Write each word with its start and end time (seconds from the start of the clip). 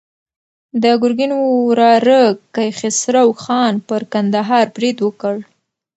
د 0.83 0.83
ګرګین 1.01 1.31
وراره 1.67 2.21
کیخسرو 2.55 3.27
خان 3.43 3.73
پر 3.87 4.01
کندهار 4.13 4.65
برید 4.75 4.97
وکړ. 5.01 5.35